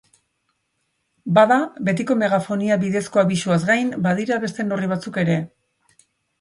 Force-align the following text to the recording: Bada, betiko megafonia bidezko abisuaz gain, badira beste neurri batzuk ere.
Bada, 1.37 1.57
betiko 1.89 2.17
megafonia 2.23 2.79
bidezko 2.85 3.23
abisuaz 3.25 3.61
gain, 3.71 3.95
badira 4.09 4.41
beste 4.47 4.69
neurri 4.69 4.93
batzuk 4.97 5.25
ere. 5.27 5.41